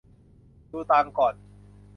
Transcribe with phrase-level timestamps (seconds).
[0.71, 1.35] ดูตังค์ก่อน